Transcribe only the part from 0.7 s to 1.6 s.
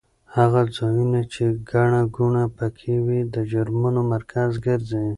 ځایونه چې